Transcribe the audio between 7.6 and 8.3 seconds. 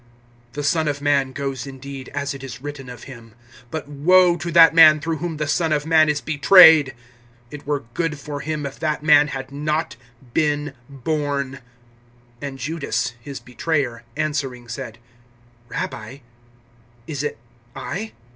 were good